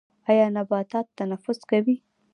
ایا 0.29 0.47
نباتات 0.55 1.07
تنفس 1.17 1.59
کوي؟ 1.69 1.95